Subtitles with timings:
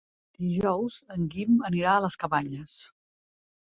[0.45, 2.79] Dijous en Guim anirà a les Cabanyes.